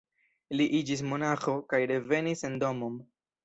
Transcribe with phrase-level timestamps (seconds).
[0.61, 3.01] Li iĝis monaĥo kaj revenis en domon.